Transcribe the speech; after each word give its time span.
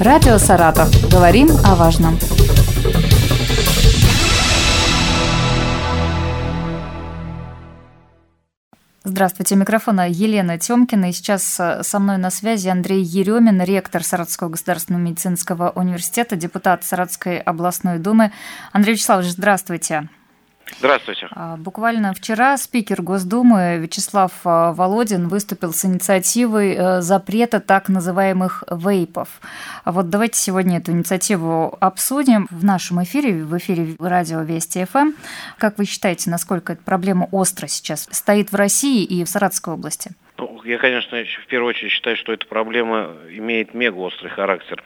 Радио 0.00 0.38
«Саратов». 0.38 0.88
Говорим 1.10 1.48
о 1.64 1.74
важном. 1.74 2.16
Здравствуйте, 9.02 9.56
микрофона 9.56 10.08
Елена 10.08 10.56
Тёмкина. 10.56 11.10
И 11.10 11.12
сейчас 11.12 11.58
э, 11.58 11.82
со 11.82 11.98
мной 11.98 12.18
на 12.18 12.30
связи 12.30 12.68
Андрей 12.68 13.02
Еремин, 13.02 13.60
ректор 13.60 14.04
Саратовского 14.04 14.50
государственного 14.50 15.02
медицинского 15.02 15.70
университета, 15.70 16.36
депутат 16.36 16.84
Саратовской 16.84 17.38
областной 17.38 17.98
думы. 17.98 18.30
Андрей 18.72 18.92
Вячеславович, 18.92 19.32
здравствуйте. 19.32 20.08
Здравствуйте. 20.78 21.28
А, 21.30 21.56
буквально 21.56 22.14
вчера 22.14 22.56
спикер 22.56 23.02
Госдумы 23.02 23.78
Вячеслав 23.78 24.32
а, 24.44 24.72
Володин 24.72 25.28
выступил 25.28 25.72
с 25.72 25.84
инициативой 25.84 26.74
э, 26.74 27.00
запрета 27.00 27.60
так 27.60 27.88
называемых 27.88 28.64
вейпов. 28.70 29.28
А 29.84 29.92
вот 29.92 30.10
давайте 30.10 30.38
сегодня 30.38 30.78
эту 30.78 30.92
инициативу 30.92 31.76
обсудим 31.80 32.46
в 32.50 32.64
нашем 32.64 33.02
эфире, 33.02 33.44
в 33.44 33.56
эфире 33.58 33.96
радио 33.98 34.42
Вести 34.42 34.84
ФМ. 34.84 35.12
Как 35.58 35.78
вы 35.78 35.84
считаете, 35.84 36.30
насколько 36.30 36.74
эта 36.74 36.82
проблема 36.82 37.28
остро 37.32 37.66
сейчас 37.66 38.08
стоит 38.10 38.52
в 38.52 38.54
России 38.54 39.04
и 39.04 39.24
в 39.24 39.28
Саратовской 39.28 39.74
области? 39.74 40.12
Ну, 40.36 40.62
я, 40.64 40.78
конечно, 40.78 41.18
в 41.18 41.46
первую 41.48 41.70
очередь 41.70 41.90
считаю, 41.90 42.16
что 42.16 42.32
эта 42.32 42.46
проблема 42.46 43.12
имеет 43.30 43.74
мега 43.74 43.96
острый 43.96 44.28
характер 44.28 44.84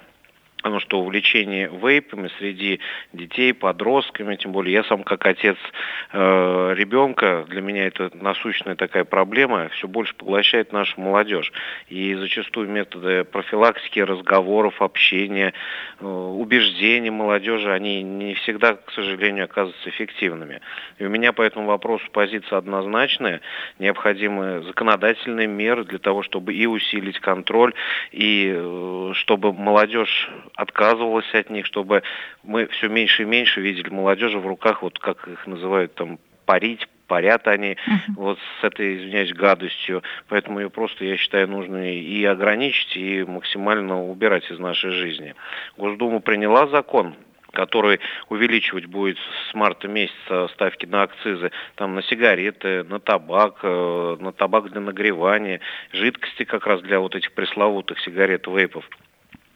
потому 0.63 0.79
что 0.79 1.01
увлечение 1.01 1.69
вейпами 1.69 2.31
среди 2.39 2.79
детей, 3.13 3.53
подростками, 3.53 4.37
тем 4.37 4.53
более 4.53 4.75
я 4.75 4.85
сам 4.85 5.03
как 5.03 5.27
отец 5.27 5.57
э, 6.13 6.75
ребенка, 6.77 7.45
для 7.49 7.61
меня 7.61 7.89
это 7.89 8.13
насущная 8.15 8.77
такая 8.77 9.05
проблема, 9.05 9.71
все 9.71 9.89
больше 9.89 10.15
поглощает 10.15 10.73
нашу 10.73 11.01
молодежь. 11.01 11.53
И 11.89 12.15
зачастую 12.15 12.69
методы 12.69 13.25
профилактики, 13.25 13.99
разговоров, 13.99 14.81
общения, 14.81 15.53
э, 15.99 16.07
убеждений 16.07 17.11
молодежи, 17.11 17.73
они 17.73 18.05
не 18.05 18.35
всегда, 18.35 18.75
к 18.75 18.93
сожалению, 18.93 19.47
оказываются 19.47 19.91
эффективными. 19.91 20.61
И 20.99 21.05
у 21.05 21.09
меня 21.09 21.33
по 21.33 21.43
этому 21.43 21.67
вопросу 21.67 22.05
позиция 22.13 22.59
однозначная. 22.59 23.41
Необходимы 23.81 24.63
законодательные 24.63 25.49
меры 25.49 25.85
для 25.85 25.99
того, 25.99 26.23
чтобы 26.23 26.55
и 26.55 26.67
усилить 26.67 27.19
контроль, 27.19 27.75
и 28.13 28.53
э, 28.55 29.13
чтобы 29.15 29.53
молодежь 29.53 30.31
отказывалась 30.57 31.33
от 31.35 31.51
них, 31.51 31.67
чтобы 31.67 32.03
мы 32.43 32.67
все 32.67 32.89
меньше 32.89 33.23
и 33.23 33.27
меньше 33.27 33.61
видели 33.61 33.89
молодежи 33.91 34.39
в 34.39 34.47
руках, 34.47 34.83
вот 34.83 34.99
как 34.99 35.27
их 35.29 35.47
называют 35.47 35.95
там, 35.95 36.19
парить, 36.45 36.89
парят 37.07 37.47
они 37.47 37.73
uh-huh. 37.73 38.15
вот 38.17 38.39
с 38.61 38.65
этой, 38.65 38.97
извиняюсь, 38.97 39.33
гадостью. 39.33 40.03
Поэтому 40.29 40.61
ее 40.61 40.71
просто, 40.71 41.05
я 41.05 41.17
считаю, 41.17 41.49
нужно 41.49 41.95
и 41.95 42.25
ограничить, 42.25 42.97
и 42.97 43.25
максимально 43.25 44.03
убирать 44.03 44.51
из 44.51 44.59
нашей 44.59 44.91
жизни. 44.91 45.35
Госдума 45.77 46.21
приняла 46.21 46.67
закон 46.69 47.15
который 47.53 48.01
увеличивать 48.31 48.87
будет 48.87 49.19
с 49.19 49.55
марта 49.55 49.87
месяца 49.87 50.49
ставки 50.55 50.87
на 50.87 51.03
акцизы 51.03 51.53
там 51.75 51.95
на 51.95 52.03
сигареты, 52.03 52.83
на 52.85 52.99
табак, 52.99 53.59
э, 53.63 54.17
на 54.19 54.33
табак 54.33 54.71
для 54.71 54.81
нагревания, 54.81 55.61
жидкости 55.93 56.45
как 56.45 56.67
раз 56.67 56.81
для 56.81 56.99
вот 56.99 57.15
этих 57.15 57.33
пресловутых 57.33 58.01
сигарет, 58.01 58.47
вейпов 58.47 58.89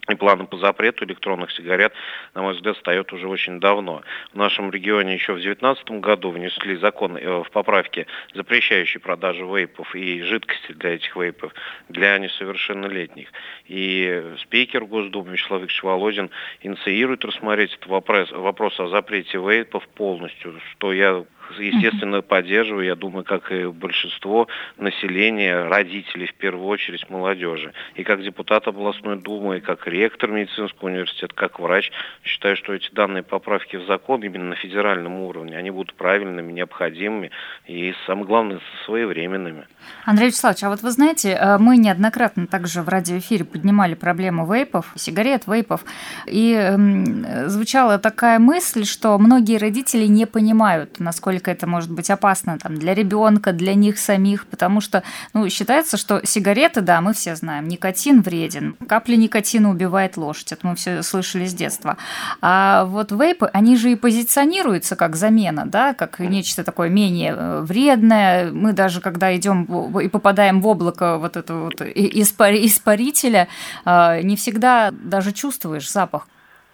и 0.09 0.15
планы 0.15 0.47
по 0.47 0.57
запрету 0.59 1.05
электронных 1.05 1.51
сигарет, 1.53 1.93
на 2.35 2.43
мой 2.43 2.55
взгляд, 2.55 2.77
стоят 2.77 3.13
уже 3.13 3.27
очень 3.29 3.61
давно. 3.61 4.03
В 4.33 4.37
нашем 4.37 4.71
регионе 4.71 5.15
еще 5.15 5.33
в 5.33 5.41
2019 5.41 5.91
году 6.01 6.31
внесли 6.31 6.77
закон 6.77 7.17
э, 7.17 7.43
в 7.43 7.51
поправке, 7.51 8.07
запрещающий 8.35 9.01
продажу 9.01 9.53
вейпов 9.55 9.95
и 9.95 10.23
жидкости 10.23 10.73
для 10.73 10.95
этих 10.95 11.15
вейпов 11.17 11.53
для 11.89 12.19
несовершеннолетних. 12.19 13.29
И 13.67 14.35
спикер 14.43 14.85
Госдумы 14.85 15.33
Вячеслав 15.33 15.63
Викторович 15.63 15.83
Володин 15.83 16.31
инициирует 16.61 17.25
рассмотреть 17.25 17.73
этот 17.75 17.87
вопрос, 17.87 18.31
вопрос 18.31 18.79
о 18.81 18.89
запрете 18.89 19.39
вейпов 19.39 19.87
полностью, 19.89 20.61
что 20.73 20.93
я 20.93 21.25
естественно, 21.59 22.23
поддерживаю, 22.23 22.85
я 22.85 22.95
думаю, 22.95 23.25
как 23.25 23.53
и 23.53 23.67
большинство 23.67 24.49
населения, 24.77 25.69
родителей 25.69 26.27
в 26.27 26.35
первую 26.35 26.67
очередь, 26.67 27.09
молодежи. 27.09 27.73
И 27.95 28.05
как 28.05 28.23
депутат 28.23 28.67
областной 28.67 29.17
думы, 29.17 29.59
и 29.59 29.61
как 29.61 29.87
ректор 29.87 30.31
медицинского 30.31 30.89
университета, 30.89 31.35
как 31.35 31.61
врач, 31.61 31.91
считаю, 32.25 32.57
что 32.57 32.73
эти 32.73 32.91
данные 32.93 33.23
поправки 33.23 33.77
в 33.77 33.87
закон 33.87 34.23
именно 34.23 34.47
на 34.47 34.57
федеральном 34.57 35.21
уровне, 35.21 35.57
они 35.57 35.71
будут 35.71 35.95
правильными, 35.95 36.53
необходимыми 36.53 37.31
и, 37.67 37.95
самое 38.07 38.27
главное, 38.27 38.61
своевременными. 38.85 39.67
Андрей 40.05 40.27
Вячеславович, 40.27 40.65
а 40.65 40.71
вот 40.71 40.83
вы 40.83 40.91
знаете, 40.91 41.31
э, 41.31 41.59
мы 41.59 41.77
неоднократно 41.77 42.47
также 42.47 42.83
в 42.83 42.89
радиоэфире 42.89 43.45
поднимали 43.45 43.95
проблему 43.95 44.53
вейпов, 44.53 44.93
сигарет, 44.97 45.47
вейпов, 45.47 45.85
и 46.27 46.55
э, 46.59 47.49
звучала 47.49 47.99
такая 47.99 48.39
мысль, 48.39 48.85
что 48.85 49.17
многие 49.19 49.59
родители 49.59 50.07
не 50.07 50.27
понимают, 50.27 50.99
насколько 50.99 51.36
насколько 51.37 51.51
это 51.51 51.67
может 51.67 51.91
быть 51.91 52.11
опасно 52.11 52.59
там, 52.59 52.77
для 52.77 52.95
ребенка, 52.95 53.53
для 53.53 53.75
них 53.75 53.99
самих, 53.99 54.47
потому 54.47 54.81
что 54.81 55.03
ну, 55.35 55.49
считается, 55.49 55.97
что 55.97 56.21
сигареты, 56.25 56.81
да, 56.81 57.01
мы 57.01 57.13
все 57.13 57.37
знаем, 57.37 57.69
никотин 57.69 58.23
вреден, 58.23 58.75
капля 58.89 59.17
никотина 59.17 59.71
убивает 59.71 60.17
лошадь, 60.17 60.53
это 60.53 60.67
мы 60.67 60.75
все 60.75 61.03
слышали 61.03 61.47
с 61.47 61.55
детства. 61.55 61.97
А 62.41 62.85
вот 62.85 63.13
вейпы, 63.13 63.51
они 63.53 63.77
же 63.77 63.93
и 63.93 63.97
позиционируются 63.97 64.97
как 64.97 65.17
замена, 65.17 65.65
да, 65.67 65.95
как 65.95 66.21
нечто 66.21 66.65
такое 66.65 66.89
менее 66.89 67.35
э, 67.37 67.61
вредное. 67.61 68.51
Мы 68.53 68.73
даже, 68.73 69.01
когда 69.01 69.35
идем 69.37 69.65
и 70.01 70.09
попадаем 70.09 70.61
в 70.61 70.67
облако 70.67 71.19
вот 71.19 71.37
этого 71.37 71.65
вот 71.65 71.81
испарителя, 71.83 73.49
э, 73.85 74.23
не 74.23 74.37
всегда 74.37 74.91
даже 74.91 75.33
чувствуешь 75.33 75.91
запах 75.91 76.27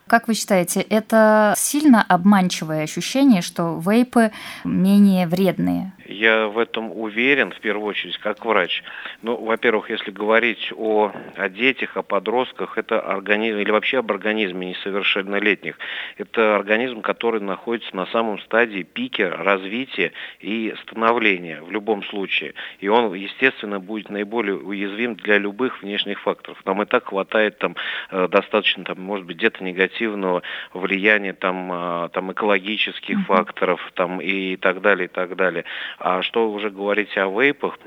как 0.06 0.28
вы 0.28 0.34
считаете, 0.34 0.80
это 0.80 1.54
сильно 1.56 2.02
обманчивое 2.02 2.82
ощущение, 2.82 3.42
что 3.42 3.80
вейпы 3.84 4.30
менее 4.64 5.26
вредные? 5.26 5.92
Я 6.12 6.46
в 6.46 6.58
этом 6.58 6.92
уверен, 6.92 7.50
в 7.50 7.60
первую 7.60 7.86
очередь, 7.86 8.18
как 8.18 8.44
врач. 8.44 8.82
Ну, 9.22 9.36
во-первых, 9.36 9.90
если 9.90 10.10
говорить 10.10 10.72
о, 10.76 11.12
о 11.36 11.48
детях, 11.48 11.96
о 11.96 12.02
подростках, 12.02 12.78
это 12.78 13.00
организм, 13.00 13.58
или 13.58 13.70
вообще 13.70 13.98
об 13.98 14.10
организме 14.10 14.68
несовершеннолетних, 14.70 15.78
это 16.18 16.56
организм, 16.56 17.00
который 17.00 17.40
находится 17.40 17.94
на 17.96 18.06
самом 18.06 18.38
стадии 18.40 18.82
пике 18.82 19.28
развития 19.28 20.12
и 20.40 20.74
становления 20.82 21.62
в 21.62 21.70
любом 21.70 22.02
случае. 22.04 22.54
И 22.80 22.88
он, 22.88 23.12
естественно, 23.14 23.80
будет 23.80 24.10
наиболее 24.10 24.56
уязвим 24.56 25.14
для 25.16 25.38
любых 25.38 25.82
внешних 25.82 26.20
факторов. 26.20 26.58
Нам 26.64 26.82
и 26.82 26.86
так 26.86 27.06
хватает 27.06 27.58
там 27.58 27.76
э, 28.10 28.28
достаточно, 28.28 28.84
там, 28.84 29.00
может 29.00 29.26
быть, 29.26 29.36
где-то 29.36 29.64
негативного 29.64 30.42
влияния 30.74 31.32
там, 31.32 31.72
э, 31.72 32.08
там 32.10 32.32
экологических 32.32 33.26
факторов 33.26 33.80
там, 33.94 34.20
и 34.20 34.56
так 34.56 34.80
далее, 34.80 35.06
и 35.06 35.08
так 35.08 35.36
далее. 35.36 35.64
А 36.04 36.20
что 36.22 36.50
уже 36.50 36.68
говорить 36.68 37.16
о 37.16 37.28
вейпах, 37.28 37.78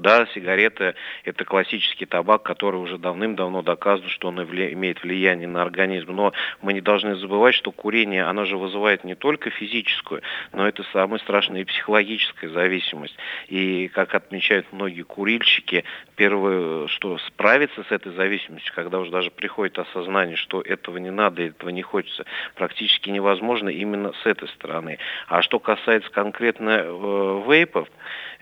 да, 0.00 0.26
сигареты– 0.34 0.94
это 1.24 1.44
классический 1.44 2.06
табак, 2.06 2.42
который 2.42 2.76
уже 2.76 2.98
давным-давно 2.98 3.62
доказано, 3.62 4.08
что 4.08 4.28
он 4.28 4.42
имеет 4.42 5.02
влияние 5.02 5.48
на 5.48 5.62
организм. 5.62 6.12
Но 6.12 6.32
мы 6.62 6.72
не 6.72 6.80
должны 6.80 7.16
забывать, 7.16 7.54
что 7.54 7.72
курение, 7.72 8.24
оно 8.24 8.44
же 8.44 8.56
вызывает 8.56 9.04
не 9.04 9.14
только 9.14 9.50
физическую, 9.50 10.22
но 10.52 10.66
это 10.66 10.84
самая 10.92 11.18
страшная 11.20 11.62
и 11.62 11.64
психологическая 11.64 12.50
зависимость. 12.50 13.16
И, 13.48 13.88
как 13.88 14.14
отмечают 14.14 14.66
многие 14.72 15.02
курильщики, 15.02 15.84
первое, 16.16 16.86
что 16.88 17.18
справиться 17.18 17.84
с 17.84 17.92
этой 17.92 18.12
зависимостью, 18.12 18.72
когда 18.74 18.98
уже 18.98 19.10
даже 19.10 19.30
приходит 19.30 19.78
осознание, 19.78 20.36
что 20.36 20.60
этого 20.60 20.98
не 20.98 21.10
надо, 21.10 21.42
этого 21.42 21.70
не 21.70 21.82
хочется, 21.82 22.24
практически 22.54 23.10
невозможно 23.10 23.68
именно 23.68 24.12
с 24.22 24.26
этой 24.26 24.48
стороны. 24.48 24.98
А 25.28 25.42
что 25.42 25.58
касается 25.58 26.10
конкретно 26.10 26.82
э, 26.84 27.42
вейпов, 27.46 27.88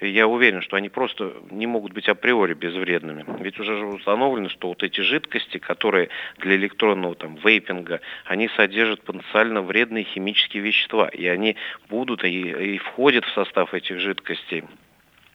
я 0.09 0.27
уверен, 0.27 0.63
что 0.63 0.77
они 0.77 0.89
просто 0.89 1.33
не 1.51 1.67
могут 1.67 1.93
быть 1.93 2.09
априори 2.09 2.55
безвредными. 2.55 3.25
Ведь 3.41 3.59
уже 3.61 3.75
установлено, 3.75 4.49
что 4.49 4.69
вот 4.69 4.83
эти 4.83 5.01
жидкости, 5.01 5.59
которые 5.59 6.09
для 6.39 6.57
электронного 6.57 7.15
там, 7.15 7.37
вейпинга, 7.37 8.01
они 8.25 8.49
содержат 8.57 9.03
потенциально 9.03 9.63
вредные 9.63 10.04
химические 10.04 10.63
вещества, 10.63 11.09
и 11.09 11.27
они 11.27 11.57
будут 11.89 12.25
и, 12.25 12.75
и 12.75 12.78
входят 12.78 13.25
в 13.25 13.33
состав 13.33 13.75
этих 13.75 13.99
жидкостей. 14.01 14.65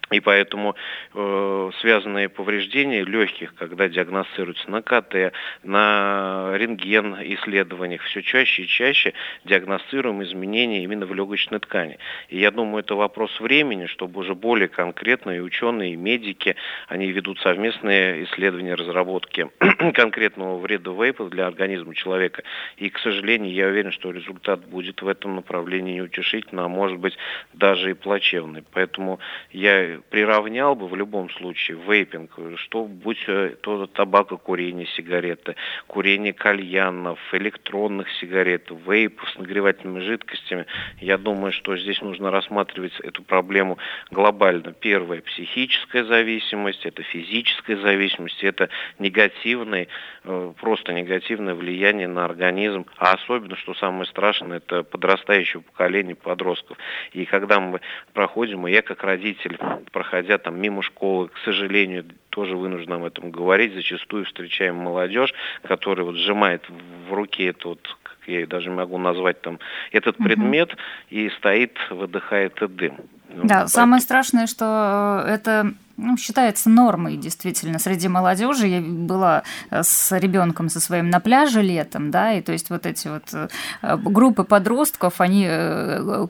И 0.09 0.21
поэтому 0.21 0.75
э, 1.13 1.71
связанные 1.81 2.29
повреждения 2.29 3.03
легких, 3.03 3.53
когда 3.55 3.89
диагностируются 3.89 4.71
на 4.71 4.81
КТ, 4.81 5.33
на 5.63 6.53
рентген 6.55 7.15
исследованиях, 7.35 8.01
все 8.03 8.21
чаще 8.21 8.63
и 8.63 8.67
чаще 8.67 9.13
диагностируем 9.43 10.23
изменения 10.23 10.83
именно 10.83 11.05
в 11.05 11.13
легочной 11.13 11.59
ткани. 11.59 11.97
И 12.29 12.39
я 12.39 12.51
думаю, 12.51 12.83
это 12.83 12.95
вопрос 12.95 13.37
времени, 13.41 13.87
чтобы 13.87 14.21
уже 14.21 14.33
более 14.33 14.69
конкретно 14.69 15.31
и 15.31 15.39
ученые, 15.39 15.93
и 15.93 15.97
медики, 15.97 16.55
они 16.87 17.11
ведут 17.11 17.39
совместные 17.41 18.23
исследования, 18.23 18.75
разработки 18.75 19.49
конкретного 19.93 20.57
вреда 20.57 20.91
вейпов 20.91 21.29
для 21.29 21.47
организма 21.47 21.93
человека. 21.95 22.43
И, 22.77 22.89
к 22.89 22.99
сожалению, 22.99 23.53
я 23.53 23.67
уверен, 23.67 23.91
что 23.91 24.11
результат 24.11 24.65
будет 24.65 25.01
в 25.01 25.07
этом 25.07 25.35
направлении 25.35 25.95
неутешительный, 25.95 26.63
а 26.63 26.69
может 26.69 26.97
быть 26.97 27.17
даже 27.53 27.91
и 27.91 27.93
плачевный. 27.93 28.63
Поэтому 28.71 29.19
я 29.51 29.96
приравнял 30.09 30.75
бы 30.75 30.87
в 30.87 30.95
любом 30.95 31.29
случае 31.29 31.77
вейпинг, 31.77 32.31
что 32.57 32.85
будь 32.85 33.25
то 33.61 33.87
табакокурение, 33.87 34.87
сигареты, 34.87 35.55
курение 35.87 36.33
кальянов, 36.33 37.19
электронных 37.33 38.09
сигарет, 38.19 38.69
вейпов 38.69 39.29
с 39.29 39.37
нагревательными 39.37 39.99
жидкостями, 39.99 40.65
я 40.99 41.17
думаю, 41.17 41.51
что 41.51 41.77
здесь 41.77 42.01
нужно 42.01 42.31
рассматривать 42.31 42.99
эту 43.01 43.23
проблему 43.23 43.77
глобально. 44.11 44.73
Первое– 44.73 45.21
психическая 45.23 46.03
зависимость, 46.03 46.85
это 46.85 47.03
физическая 47.03 47.77
зависимость, 47.77 48.43
это 48.43 48.69
негативное, 48.99 49.87
э, 50.23 50.53
просто 50.59 50.93
негативное 50.93 51.55
влияние 51.55 52.07
на 52.07 52.25
организм, 52.25 52.85
а 52.97 53.13
особенно, 53.13 53.55
что 53.55 53.73
самое 53.73 54.05
страшное, 54.05 54.57
это 54.57 54.83
подрастающее 54.83 55.61
поколение 55.61 56.15
подростков. 56.15 56.77
И 57.13 57.25
когда 57.25 57.59
мы 57.59 57.81
проходим, 58.13 58.67
и 58.67 58.71
я 58.71 58.81
как 58.81 59.03
родитель, 59.03 59.57
проходя 59.91 60.37
там 60.37 60.59
мимо 60.59 60.81
школы, 60.81 61.29
к 61.29 61.37
сожалению, 61.45 62.05
тоже 62.29 62.55
вынужден 62.55 62.93
об 62.93 63.03
этом 63.03 63.31
говорить, 63.31 63.73
зачастую 63.73 64.25
встречаем 64.25 64.75
молодежь, 64.75 65.33
которая 65.63 66.05
вот 66.05 66.15
сжимает 66.15 66.63
в 66.69 67.13
руке 67.13 67.47
это 67.47 67.69
вот 67.69 67.97
я 68.27 68.45
даже 68.45 68.69
могу 68.69 68.97
назвать 68.97 69.41
там 69.41 69.59
этот 69.91 70.17
предмет, 70.17 70.73
угу. 70.73 70.79
и 71.09 71.29
стоит, 71.29 71.77
выдыхает 71.89 72.61
и 72.61 72.67
дым. 72.67 72.97
Ну, 73.29 73.43
да, 73.43 73.47
поэтому... 73.47 73.67
самое 73.69 74.01
страшное, 74.01 74.47
что 74.47 75.23
э, 75.25 75.31
это 75.31 75.73
ну, 75.97 76.17
считается 76.17 76.69
нормой 76.69 77.17
действительно 77.17 77.79
среди 77.79 78.07
молодежи. 78.07 78.67
Я 78.67 78.81
была 78.81 79.43
э, 79.69 79.81
с 79.83 80.17
ребенком 80.17 80.69
со 80.69 80.79
своим 80.79 81.09
на 81.09 81.19
пляже 81.19 81.61
летом, 81.61 82.11
да, 82.11 82.33
и 82.33 82.41
то 82.41 82.51
есть 82.51 82.69
вот 82.69 82.85
эти 82.85 83.07
вот 83.07 83.23
э, 83.33 83.97
группы 83.97 84.43
подростков, 84.43 85.19
они 85.21 85.47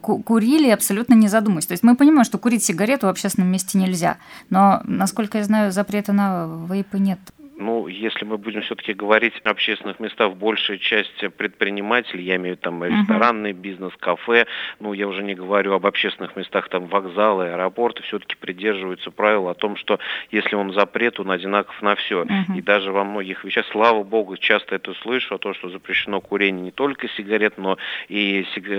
курили 0.02 0.70
абсолютно 0.70 1.14
не 1.14 1.28
задумываясь. 1.28 1.66
То 1.66 1.74
есть 1.74 1.84
мы 1.84 1.96
понимаем, 1.96 2.24
что 2.24 2.38
курить 2.38 2.64
сигарету 2.64 3.08
в 3.08 3.10
общественном 3.10 3.52
месте 3.52 3.78
нельзя, 3.78 4.18
но, 4.50 4.82
насколько 4.86 5.38
я 5.38 5.44
знаю, 5.44 5.72
запрета 5.72 6.14
на 6.14 6.48
вейпы 6.70 7.00
нет. 7.00 7.20
Ну, 7.60 7.88
если 7.88 8.24
мы 8.24 8.38
будем 8.38 8.62
все-таки 8.62 8.94
говорить 8.94 9.34
о 9.44 9.50
общественных 9.50 10.00
местах, 10.00 10.36
большая 10.36 10.78
часть 10.78 11.20
предпринимателей, 11.38 12.24
я 12.24 12.36
имею 12.36 12.56
там 12.56 12.84
ресторанный 12.84 13.54
бизнес, 13.54 13.92
кафе, 14.00 14.46
ну, 14.80 14.94
я 14.94 15.08
уже 15.08 15.24
не 15.24 15.34
говорю 15.34 15.74
об 15.74 15.86
общественных 15.86 16.36
местах, 16.36 16.70
там 16.70 16.86
вокзалы, 16.86 17.50
аэропорты, 17.50 18.04
все-таки 18.04 18.36
придерживаются 18.36 19.10
правил 19.10 19.50
о 19.50 19.56
том, 19.56 19.76
что 19.76 20.00
если 20.30 20.56
он 20.56 20.72
запрет, 20.74 21.20
он 21.20 21.32
одинаков 21.32 21.82
на 21.82 21.96
все. 21.96 22.24
Uh-huh. 22.24 22.58
И 22.58 22.62
даже 22.62 22.92
во 22.92 23.04
многих 23.04 23.44
вещах, 23.44 23.66
слава 23.72 24.04
богу, 24.04 24.38
часто 24.38 24.76
это 24.76 24.94
слышу, 25.02 25.34
о 25.34 25.40
том, 25.40 25.56
что 25.56 25.70
запрещено 25.70 26.22
курение 26.22 26.66
не 26.66 26.72
только 26.72 27.10
сигарет, 27.10 27.58
но 27.58 27.78
и 28.08 28.46
сиг... 28.54 28.70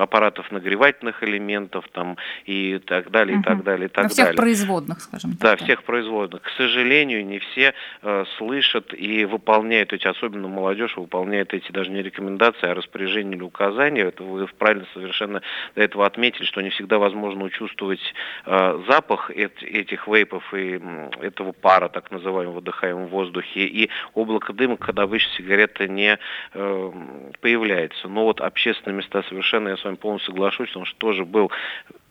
аппаратов 0.00 0.50
нагревательных 0.50 1.22
элементов, 1.22 1.84
там, 1.92 2.16
и 2.46 2.78
так 2.78 3.10
далее, 3.10 3.36
uh-huh. 3.36 3.40
и 3.40 3.44
так 3.44 3.64
далее, 3.64 3.86
и 3.86 3.90
так 3.90 4.04
на 4.04 4.08
всех 4.08 4.34
производных, 4.34 5.00
скажем 5.02 5.32
так. 5.36 5.40
Да, 5.58 5.64
всех 5.64 5.82
производных. 5.84 6.42
К 6.42 6.50
сожалению, 6.56 7.26
не 7.26 7.38
все 7.38 7.74
Э, 8.00 8.24
слышат 8.36 8.94
и 8.94 9.24
выполняют 9.24 9.92
эти, 9.92 10.06
особенно 10.06 10.46
молодежь, 10.46 10.96
выполняет 10.96 11.52
эти 11.52 11.72
даже 11.72 11.90
не 11.90 12.00
рекомендации, 12.00 12.68
а 12.68 12.74
распоряжения 12.74 13.34
или 13.34 13.42
указания. 13.42 14.02
Это 14.02 14.22
вы 14.22 14.46
правильно 14.46 14.86
совершенно 14.94 15.42
до 15.74 15.82
этого 15.82 16.06
отметили, 16.06 16.44
что 16.44 16.60
не 16.60 16.70
всегда 16.70 16.98
возможно 16.98 17.42
учувствовать 17.42 18.00
э, 18.46 18.82
запах 18.88 19.32
эт, 19.32 19.62
этих 19.64 20.06
вейпов 20.06 20.54
и 20.54 20.80
этого 21.20 21.50
пара, 21.50 21.88
так 21.88 22.12
называемого, 22.12 22.56
выдыхаемого 22.56 23.06
в 23.06 23.10
воздухе, 23.10 23.64
и 23.64 23.90
облако 24.14 24.52
дыма, 24.52 24.76
когда 24.76 25.02
обычно 25.02 25.32
сигарета 25.32 25.88
не 25.88 26.18
э, 26.54 26.92
появляется. 27.40 28.06
Но 28.06 28.24
вот 28.24 28.40
общественные 28.40 28.98
места 28.98 29.24
совершенно, 29.24 29.70
я 29.70 29.76
с 29.76 29.84
вами 29.84 29.96
полностью 29.96 30.34
соглашусь, 30.34 30.68
потому 30.68 30.84
что 30.84 30.96
тоже 30.98 31.24
был 31.24 31.50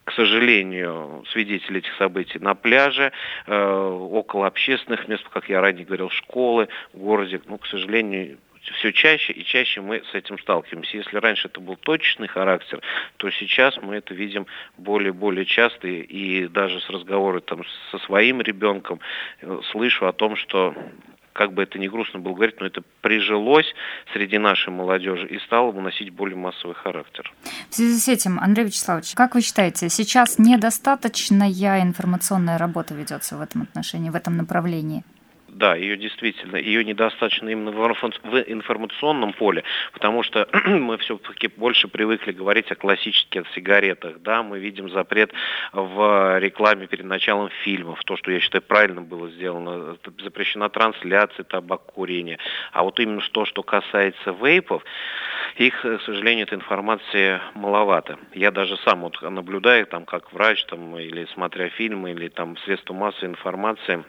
к 0.08 0.14
сожалению, 0.14 1.26
свидетели 1.34 1.80
этих 1.80 1.94
событий 1.96 2.40
на 2.40 2.56
пляже, 2.56 3.12
э, 3.46 3.54
около 3.54 4.48
общественных 4.48 5.06
мест, 5.10 5.28
как 5.34 5.50
я 5.50 5.60
ранее 5.60 5.86
говорил, 5.86 6.10
школы 6.10 6.70
в 6.94 6.98
городе. 6.98 7.42
Ну, 7.46 7.58
к 7.58 7.68
сожалению, 7.68 8.38
все 8.80 8.94
чаще 8.94 9.34
и 9.34 9.44
чаще 9.44 9.82
мы 9.82 10.02
с 10.10 10.16
этим 10.16 10.40
сталкиваемся. 10.40 10.96
Если 10.96 11.18
раньше 11.18 11.50
это 11.50 11.60
был 11.60 11.76
точечный 11.76 12.30
характер, 12.30 12.80
то 13.18 13.30
сейчас 13.32 13.76
мы 13.82 13.96
это 13.96 14.14
видим 14.14 14.48
более-более 14.78 15.44
часто 15.44 15.90
и 15.90 16.48
даже 16.48 16.80
с 16.80 16.90
разговора 16.90 17.42
там, 17.42 17.64
со 17.92 18.00
своим 18.00 18.40
ребенком 18.40 19.02
э, 19.42 19.60
слышу 19.72 20.08
о 20.08 20.14
том, 20.14 20.38
что 20.38 20.74
как 21.38 21.54
бы 21.54 21.64
это 21.64 21.80
ни 21.80 21.88
грустно 21.88 22.20
было 22.20 22.34
говорить, 22.34 22.60
но 22.60 22.66
это 22.66 22.82
прижилось 23.02 23.74
среди 24.12 24.38
нашей 24.38 24.74
молодежи 24.74 25.28
и 25.28 25.40
стало 25.40 25.72
выносить 25.72 26.10
более 26.10 26.36
массовый 26.36 26.76
характер. 26.76 27.32
В 27.70 27.76
связи 27.76 27.98
с 28.00 28.08
этим, 28.08 28.40
Андрей 28.40 28.66
Вячеславович, 28.66 29.14
как 29.14 29.36
вы 29.36 29.42
считаете, 29.42 29.90
сейчас 29.90 30.40
недостаточная 30.40 31.82
информационная 31.82 32.58
работа 32.58 32.94
ведется 32.94 33.38
в 33.38 33.42
этом 33.42 33.62
отношении, 33.62 34.10
в 34.10 34.16
этом 34.16 34.36
направлении? 34.36 35.04
Да, 35.58 35.76
ее 35.76 35.98
действительно, 35.98 36.56
ее 36.56 36.84
недостаточно 36.84 37.50
именно 37.50 37.72
в 37.72 37.84
информационном 38.48 39.34
поле, 39.34 39.64
потому 39.94 40.24
что 40.24 40.48
мы 40.66 40.98
все-таки 40.98 41.48
больше 41.48 41.88
привыкли 41.88 42.32
говорить 42.32 42.72
о 42.72 42.76
классических 42.76 43.44
сигаретах, 43.54 44.22
да, 44.22 44.44
мы 44.44 44.60
видим 44.60 44.90
запрет 44.90 45.32
в 45.74 46.40
рекламе 46.40 46.88
перед 46.88 47.06
началом 47.06 47.50
фильмов, 47.64 48.04
то, 48.06 48.18
что 48.18 48.32
я 48.32 48.40
считаю 48.40 48.62
правильно 48.62 49.02
было 49.02 49.30
сделано, 49.30 49.98
запрещена 50.24 50.70
трансляция 50.70 51.44
табакокурения, 51.44 52.38
а 52.72 52.84
вот 52.84 53.00
именно 53.00 53.22
то, 53.32 53.46
что 53.46 53.64
касается 53.64 54.32
вейпов, 54.32 54.84
их, 55.56 55.82
к 55.82 56.00
сожалению, 56.06 56.46
этой 56.46 56.56
информации 56.56 57.42
маловато. 57.56 58.18
Я 58.34 58.52
даже 58.52 58.78
сам 58.78 59.02
вот 59.02 59.22
наблюдаю, 59.22 59.88
там, 59.88 60.06
как 60.06 60.32
врач, 60.34 60.64
там, 60.66 60.98
или 60.98 61.28
смотря 61.34 61.70
фильмы, 61.70 62.12
или 62.12 62.28
там 62.28 62.58
средства 62.58 62.94
массовой 62.94 63.30
информации, 63.30 64.04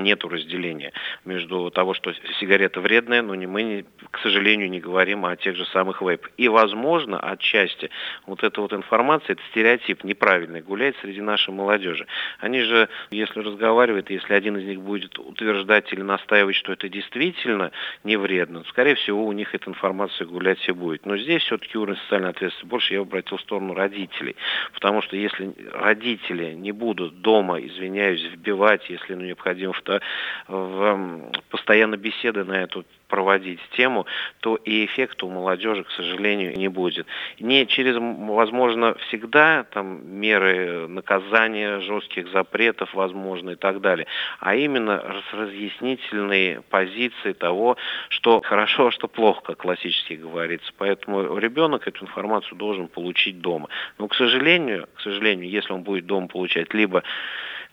нету 0.00 0.28
разделения 0.28 0.92
между 1.24 1.70
того, 1.70 1.94
что 1.94 2.12
сигарета 2.38 2.80
вредная, 2.80 3.22
но 3.22 3.34
не 3.34 3.46
мы, 3.46 3.84
к 4.10 4.18
сожалению, 4.18 4.70
не 4.70 4.80
говорим 4.80 5.24
о 5.24 5.36
тех 5.36 5.56
же 5.56 5.64
самых 5.66 6.02
вейп. 6.02 6.28
И, 6.36 6.48
возможно, 6.48 7.18
отчасти 7.18 7.90
вот 8.26 8.42
эта 8.42 8.60
вот 8.60 8.72
информация, 8.72 9.34
этот 9.34 9.44
стереотип 9.46 10.04
неправильный 10.04 10.62
гуляет 10.62 10.96
среди 11.00 11.20
нашей 11.20 11.52
молодежи. 11.52 12.06
Они 12.40 12.62
же, 12.62 12.88
если 13.10 13.40
разговаривают, 13.40 14.10
если 14.10 14.34
один 14.34 14.56
из 14.56 14.64
них 14.64 14.80
будет 14.80 15.18
утверждать 15.18 15.92
или 15.92 16.02
настаивать, 16.02 16.56
что 16.56 16.72
это 16.72 16.88
действительно 16.88 17.72
не 18.04 18.16
вредно, 18.16 18.64
скорее 18.68 18.94
всего, 18.94 19.26
у 19.26 19.32
них 19.32 19.54
эта 19.54 19.70
информация 19.70 20.26
гулять 20.26 20.66
и 20.68 20.72
будет. 20.72 21.06
Но 21.06 21.16
здесь 21.16 21.42
все-таки 21.42 21.78
уровень 21.78 21.98
социальной 22.00 22.30
ответственности 22.30 22.66
больше 22.66 22.94
я 22.94 23.00
обратил 23.00 23.36
в 23.38 23.40
сторону 23.40 23.74
родителей. 23.74 24.36
Потому 24.72 25.02
что 25.02 25.16
если 25.16 25.52
родители 25.72 26.52
не 26.52 26.72
будут 26.72 27.20
дома, 27.20 27.60
извиняюсь, 27.60 28.22
вбивать, 28.22 28.88
если 28.88 29.14
ну, 29.14 29.24
необходимо 29.24 29.72
в 29.72 29.82
что 29.86 30.00
в, 30.48 31.30
постоянно 31.50 31.96
беседы 31.96 32.44
на 32.44 32.62
эту 32.62 32.84
проводить 33.08 33.60
тему, 33.76 34.04
то 34.40 34.56
и 34.56 34.84
эффекта 34.84 35.26
у 35.26 35.30
молодежи, 35.30 35.84
к 35.84 35.90
сожалению, 35.92 36.56
не 36.56 36.66
будет. 36.66 37.06
Не 37.38 37.64
через, 37.66 37.96
возможно, 38.00 38.96
всегда 39.06 39.62
там 39.62 40.04
меры 40.04 40.88
наказания, 40.88 41.78
жестких 41.80 42.28
запретов, 42.32 42.92
возможно, 42.94 43.50
и 43.50 43.54
так 43.54 43.80
далее, 43.80 44.08
а 44.40 44.56
именно 44.56 45.22
с 45.30 45.34
разъяснительной 45.34 46.62
позиции 46.68 47.32
того, 47.32 47.76
что 48.08 48.40
хорошо, 48.40 48.88
а 48.88 48.90
что 48.90 49.06
плохо, 49.06 49.40
как 49.42 49.58
классически 49.58 50.14
говорится. 50.14 50.72
Поэтому 50.76 51.38
ребенок 51.38 51.86
эту 51.86 52.04
информацию 52.04 52.58
должен 52.58 52.88
получить 52.88 53.40
дома. 53.40 53.68
Но, 53.98 54.08
к 54.08 54.16
сожалению, 54.16 54.88
к 54.96 55.00
сожалению, 55.00 55.48
если 55.48 55.72
он 55.72 55.82
будет 55.82 56.06
дома 56.06 56.26
получать 56.26 56.74
либо 56.74 57.04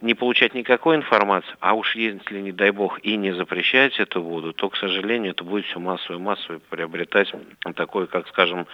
не 0.03 0.13
получать 0.13 0.53
никакой 0.53 0.97
информации, 0.97 1.55
а 1.59 1.73
уж 1.73 1.95
если, 1.95 2.41
не 2.41 2.51
дай 2.51 2.71
бог, 2.71 2.99
и 3.03 3.15
не 3.15 3.33
запрещать 3.33 3.99
это 3.99 4.19
буду, 4.19 4.53
то, 4.53 4.69
к 4.69 4.75
сожалению, 4.75 5.31
это 5.31 5.43
будет 5.43 5.65
все 5.65 5.79
массово 5.79 6.17
и 6.17 6.19
массово 6.19 6.59
приобретать 6.69 7.31
такой, 7.75 8.07
как 8.07 8.27
скажем, 8.27 8.67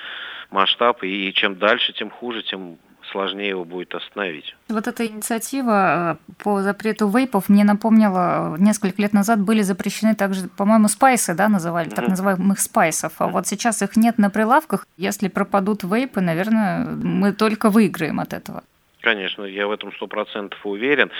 масштаб. 0.49 1.03
И 1.03 1.31
чем 1.33 1.57
дальше, 1.57 1.93
тем 1.93 2.09
хуже, 2.09 2.41
тем 2.41 2.77
сложнее 3.11 3.49
его 3.49 3.63
будет 3.63 3.93
остановить. 3.93 4.55
Вот 4.69 4.87
эта 4.87 5.05
инициатива 5.05 6.19
э, 6.29 6.33
по 6.43 6.61
запрету 6.61 7.07
вейпов 7.07 7.47
мне 7.49 7.63
напомнила, 7.63 8.55
несколько 8.57 9.01
лет 9.01 9.13
назад 9.13 9.39
были 9.39 9.61
запрещены 9.61 10.15
также, 10.15 10.47
по-моему, 10.47 10.87
спайсы, 10.87 11.33
да, 11.33 11.47
называли, 11.47 11.89
mm-hmm. 11.89 11.95
так 11.95 12.07
называемых 12.07 12.59
спайсов. 12.59 13.13
А 13.19 13.25
mm-hmm. 13.25 13.31
вот 13.31 13.47
сейчас 13.47 13.81
их 13.81 13.95
нет 13.95 14.17
на 14.17 14.29
прилавках. 14.29 14.85
Если 14.97 15.27
пропадут 15.27 15.83
вейпы, 15.83 16.21
наверное, 16.21 16.85
мы 16.85 17.33
только 17.33 17.69
выиграем 17.69 18.19
от 18.19 18.33
этого. 18.33 18.63
Конечно, 19.01 19.43
я 19.43 19.67
в 19.67 19.71
этом 19.71 19.91
сто 19.93 20.07
процентов 20.07 20.59
уверен. 20.65 21.11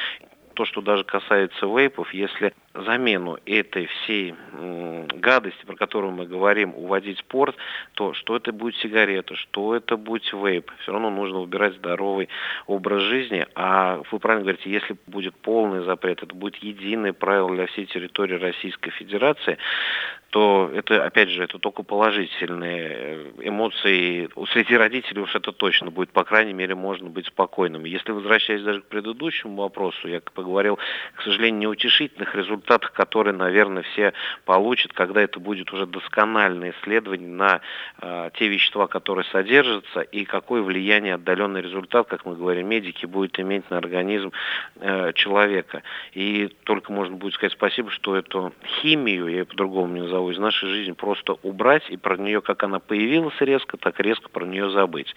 То, 0.53 0.65
что 0.65 0.81
даже 0.81 1.03
касается 1.05 1.65
вейпов, 1.65 2.13
если 2.13 2.53
замену 2.73 3.37
этой 3.45 3.87
всей 3.87 4.35
гадости, 5.15 5.65
про 5.65 5.75
которую 5.75 6.13
мы 6.13 6.25
говорим, 6.25 6.73
уводить 6.75 7.19
спорт, 7.19 7.55
то 7.93 8.13
что 8.13 8.35
это 8.35 8.51
будет 8.51 8.75
сигарета, 8.77 9.35
что 9.35 9.75
это 9.75 9.97
будет 9.97 10.31
вейп, 10.31 10.71
все 10.81 10.91
равно 10.91 11.09
нужно 11.09 11.39
выбирать 11.39 11.75
здоровый 11.75 12.29
образ 12.67 13.03
жизни. 13.03 13.45
А 13.55 14.01
вы 14.11 14.19
правильно 14.19 14.43
говорите, 14.43 14.69
если 14.69 14.95
будет 15.07 15.35
полный 15.35 15.83
запрет, 15.83 16.23
это 16.23 16.35
будет 16.35 16.57
единое 16.57 17.13
правило 17.13 17.53
для 17.53 17.65
всей 17.67 17.85
территории 17.85 18.35
Российской 18.35 18.91
Федерации, 18.91 19.57
то 20.29 20.69
это, 20.73 21.03
опять 21.05 21.29
же, 21.29 21.43
это 21.43 21.57
только 21.57 21.81
положительные 21.81 22.87
э, 22.89 23.31
эмоции. 23.41 24.29
Среди 24.53 24.75
родителей 24.75 25.21
уж 25.21 25.35
это 25.35 25.51
точно 25.51 25.89
будет, 25.89 26.11
по 26.11 26.23
крайней 26.23 26.53
мере, 26.53 26.75
можно 26.75 27.09
быть 27.09 27.25
спокойным. 27.25 27.85
Если 27.85 28.11
возвращаясь 28.11 28.61
даже 28.61 28.81
к 28.81 28.85
предыдущему 28.85 29.63
вопросу, 29.63 30.07
я 30.07 30.21
поговорил, 30.21 30.77
к 31.15 31.23
сожалению, 31.23 31.61
неутешительных 31.61 32.35
результатах, 32.59 32.91
которые, 32.93 33.33
наверное, 33.33 33.83
все 33.83 34.13
получат, 34.45 34.93
когда 34.93 35.21
это 35.21 35.39
будет 35.39 35.71
уже 35.73 35.85
доскональное 35.85 36.73
исследование 36.79 37.29
на 37.29 37.61
э, 38.01 38.29
те 38.35 38.47
вещества, 38.47 38.87
которые 38.87 39.25
содержатся, 39.25 40.01
и 40.01 40.25
какое 40.25 40.61
влияние 40.61 41.15
отдаленный 41.15 41.61
результат, 41.61 42.07
как 42.07 42.25
мы 42.25 42.35
говорим, 42.35 42.67
медики, 42.67 43.05
будет 43.05 43.39
иметь 43.39 43.69
на 43.69 43.77
организм 43.77 44.31
э, 44.79 45.13
человека. 45.13 45.83
И 46.13 46.49
только 46.63 46.91
можно 46.91 47.15
будет 47.15 47.33
сказать 47.33 47.53
спасибо, 47.53 47.89
что 47.91 48.15
эту 48.15 48.53
химию, 48.81 49.27
я 49.27 49.45
по-другому 49.45 49.93
не 49.93 50.01
назову, 50.01 50.31
из 50.31 50.37
нашей 50.37 50.69
жизни 50.69 50.91
просто 50.91 51.37
убрать 51.43 51.83
и 51.89 51.97
про 51.97 52.17
нее, 52.17 52.41
как 52.41 52.63
она 52.63 52.79
появилась 52.79 53.39
резко, 53.39 53.77
так 53.77 53.99
резко 53.99 54.29
про 54.29 54.45
нее 54.45 54.69
забыть. 54.69 55.15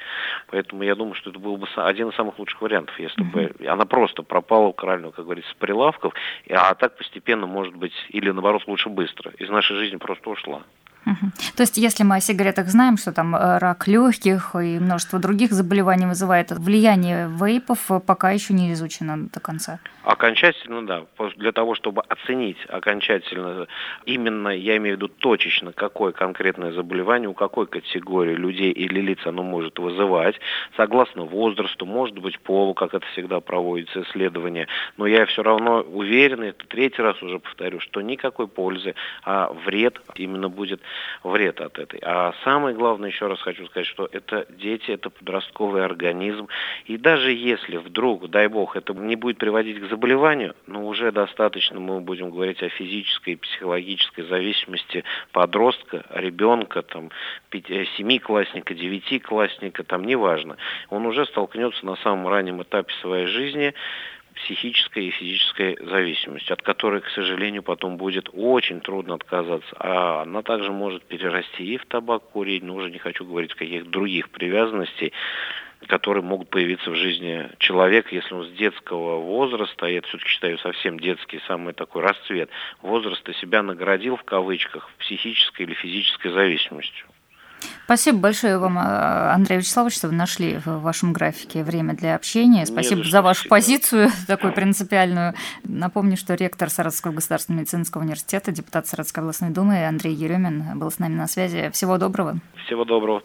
Поэтому 0.49 0.83
я 0.83 0.95
думаю, 0.95 1.15
что 1.15 1.31
это 1.31 1.39
был 1.39 1.57
бы 1.57 1.67
один 1.77 2.09
из 2.09 2.15
самых 2.15 2.39
лучших 2.39 2.61
вариантов, 2.63 2.99
если 2.99 3.23
бы 3.23 3.53
она 3.67 3.85
просто 3.85 4.23
пропала 4.23 4.69
у 4.69 4.73
корального, 4.73 5.13
как 5.13 5.25
говорится, 5.25 5.51
с 5.51 5.55
прилавков, 5.55 6.15
а 6.51 6.75
так 6.75 6.97
постепенно, 6.97 7.32
может 7.41 7.75
быть, 7.75 7.93
или 8.11 8.31
наоборот 8.31 8.63
лучше 8.67 8.89
быстро, 8.89 9.33
из 9.33 9.49
нашей 9.49 9.77
жизни 9.77 9.97
просто 9.97 10.31
ушла. 10.31 10.63
То 11.57 11.63
есть, 11.63 11.77
если 11.77 12.05
мы 12.05 12.17
о 12.17 12.21
сигаретах 12.21 12.69
знаем, 12.69 12.97
что 12.97 13.13
там 13.13 13.35
э, 13.35 13.59
рак 13.59 13.89
легких 13.89 14.55
и 14.55 14.79
множество 14.79 15.19
других 15.19 15.53
заболеваний 15.53 16.07
вызывает, 16.07 16.51
влияние 16.53 17.29
вейпов 17.29 17.91
пока 18.07 18.31
еще 18.31 18.55
не 18.55 18.73
изучено 18.73 19.29
до 19.29 19.41
конца. 19.41 19.81
Окончательно, 20.05 20.87
да. 20.87 21.05
Для 21.37 21.53
того, 21.53 21.75
чтобы 21.75 22.03
оценить 22.03 22.59
окончательно, 22.69 23.67
именно, 24.05 24.49
я 24.49 24.77
имею 24.77 24.97
в 24.97 24.99
виду 24.99 25.09
точечно, 25.09 25.73
какое 25.73 26.13
конкретное 26.13 26.73
заболевание, 26.73 27.29
у 27.29 27.35
какой 27.35 27.67
категории 27.67 28.35
людей 28.35 28.73
или 28.73 29.01
лиц 29.01 29.21
оно 29.25 29.43
может 29.43 29.79
вызывать, 29.79 30.37
согласно 30.77 31.23
возрасту, 31.25 31.87
может 31.87 32.19
быть, 32.19 32.39
полу, 32.41 32.75
как 32.75 32.95
это 32.95 33.07
всегда 33.13 33.41
проводится 33.41 34.03
исследование. 34.03 34.67
Но 34.97 35.07
я 35.07 35.27
все 35.27 35.43
равно 35.43 35.81
уверен, 35.81 36.43
это 36.43 36.67
третий 36.67 37.03
раз 37.03 37.23
уже 37.23 37.39
повторю, 37.39 37.81
что 37.81 38.01
никакой 38.01 38.49
пользы, 38.49 38.95
а 39.25 39.53
вред 39.65 40.01
именно 40.17 40.49
будет 40.49 40.81
вред 41.23 41.61
от 41.61 41.79
этой. 41.79 42.01
А 42.03 42.35
самое 42.45 42.75
главное, 42.75 43.11
еще 43.11 43.27
раз 43.27 43.41
хочу 43.41 43.67
сказать, 43.67 43.87
что 43.87 44.09
это 44.11 44.47
дети, 44.51 44.91
это 44.91 45.11
подростковый 45.11 45.85
организм. 45.85 46.49
И 46.87 46.97
даже 46.97 47.33
если 47.33 47.77
вдруг, 47.77 48.29
дай 48.31 48.49
бог, 48.49 48.77
это 48.77 48.95
не 48.95 49.17
будет 49.17 49.39
приводить 49.39 49.81
к 49.81 49.89
заболеванию, 49.89 50.55
но 50.67 50.87
уже 50.87 51.13
достаточно 51.13 51.81
мы 51.81 52.01
будем 52.01 52.31
говорить 52.31 52.63
о 52.63 52.69
физической 52.69 53.35
и 53.35 53.37
психологической 53.37 54.25
зависимости 54.25 55.05
подростка, 55.33 56.05
ребенка, 56.11 56.83
там, 56.83 57.11
э, 57.53 57.85
семиклассника, 57.97 58.75
девятиклассника, 58.75 59.85
там, 59.85 60.05
неважно. 60.05 60.57
Он 60.91 61.07
уже 61.07 61.27
столкнется 61.27 61.85
на 61.87 61.97
самом 61.97 62.29
раннем 62.29 62.63
этапе 62.63 62.93
своей 63.01 63.27
жизни 63.27 63.75
психической 64.35 65.07
и 65.07 65.11
физической 65.11 65.79
зависимостью, 65.81 66.55
от 66.55 66.63
которой, 66.63 67.01
к 67.01 67.09
сожалению, 67.09 67.63
потом 67.63 67.97
будет 67.97 68.29
очень 68.33 68.81
трудно 68.81 69.15
отказаться. 69.15 69.75
А 69.79 70.23
она 70.23 70.43
также 70.43 70.73
может 70.73 71.05
перерасти 71.05 71.65
и 71.65 71.77
в 71.77 71.87
табак 71.87 72.23
курить, 72.33 72.63
но 72.63 72.75
уже 72.75 72.91
не 72.91 72.99
хочу 72.99 73.25
говорить 73.25 73.53
о 73.53 73.57
каких-то 73.57 73.91
других 73.91 74.31
привязанностей, 74.31 75.13
которые 75.89 76.23
могут 76.23 76.49
появиться 76.51 76.91
в 76.91 76.95
жизни 76.95 77.51
человека, 77.59 78.15
если 78.15 78.35
он 78.35 78.47
с 78.47 78.51
детского 78.53 79.19
возраста, 79.19 79.87
я 79.87 80.01
все-таки 80.03 80.31
считаю 80.31 80.59
совсем 80.59 80.99
детский, 80.99 81.41
самый 81.47 81.75
такой 81.75 82.03
расцвет 82.03 82.51
возраста, 82.83 83.35
себя 83.35 83.63
наградил 83.63 84.17
в 84.17 84.25
кавычках 84.25 84.91
психической 84.99 85.67
или 85.67 85.75
физической 85.75 86.31
зависимостью. 86.31 87.07
Спасибо 87.93 88.21
большое 88.21 88.57
вам, 88.57 88.79
э, 88.79 89.33
Андрей 89.35 89.59
Вячеславович, 89.59 89.97
что 89.97 90.09
вы 90.09 90.15
нашли 90.15 90.57
в 90.65 90.79
вашем 90.79 91.13
графике 91.13 91.63
время 91.63 91.93
для 91.93 92.15
общения. 92.15 92.65
Спасибо 92.65 93.05
за, 93.05 93.11
за 93.11 93.21
вашу 93.21 93.41
всегда. 93.41 93.55
позицию 93.55 94.11
такую 94.27 94.55
принципиальную. 94.55 95.35
Напомню, 95.65 96.17
что 96.17 96.33
ректор 96.33 96.71
Саратовского 96.71 97.13
государственного 97.13 97.61
медицинского 97.61 98.01
университета, 98.01 98.51
депутат 98.51 98.87
Саратовской 98.87 99.21
областной 99.21 99.51
думы 99.51 99.87
Андрей 99.87 100.15
Еремин 100.15 100.79
был 100.79 100.91
с 100.91 100.99
нами 101.01 101.17
на 101.17 101.29
связи. 101.29 101.69
Всего 101.75 101.99
доброго. 101.99 102.39
Всего 102.65 102.87
доброго. 102.87 103.21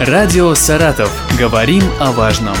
Радио 0.00 0.54
«Саратов». 0.54 1.10
Говорим 1.38 1.82
о 2.00 2.12
важном. 2.12 2.54